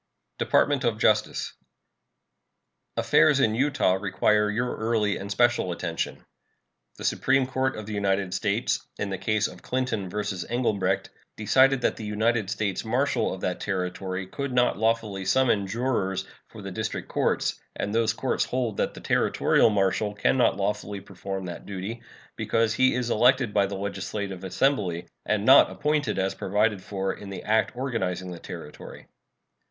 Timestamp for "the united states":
7.85-8.83, 11.97-12.83